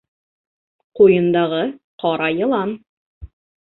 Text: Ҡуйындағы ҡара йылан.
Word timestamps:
Ҡуйындағы 1.01 1.61
ҡара 2.07 2.35
йылан. 2.43 2.79